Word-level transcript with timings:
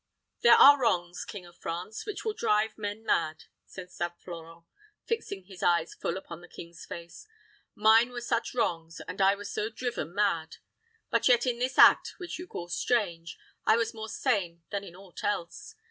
"There 0.41 0.55
are 0.55 0.79
wrongs, 0.81 1.23
King 1.25 1.45
of 1.45 1.59
France, 1.59 2.07
which 2.07 2.25
will 2.25 2.33
drive 2.33 2.75
men 2.75 3.03
mad," 3.05 3.43
said 3.67 3.91
St. 3.91 4.19
Florent, 4.19 4.65
fixing 5.05 5.43
his 5.43 5.61
eyes 5.61 5.93
full 5.93 6.17
upon 6.17 6.41
the 6.41 6.47
king's 6.47 6.87
face. 6.87 7.27
"Mine 7.75 8.09
were 8.09 8.21
such 8.21 8.55
wrongs, 8.55 8.99
and 9.07 9.21
I 9.21 9.35
was 9.35 9.53
so 9.53 9.69
driven 9.69 10.15
mad. 10.15 10.57
But 11.11 11.27
yet 11.27 11.45
in 11.45 11.59
this 11.59 11.77
act, 11.77 12.15
which 12.17 12.39
you 12.39 12.47
call 12.47 12.69
strange, 12.69 13.37
I 13.63 13.77
was 13.77 13.93
more 13.93 14.09
sane 14.09 14.63
than 14.71 14.83
in 14.83 14.95
aught 14.95 15.23
else. 15.23 15.75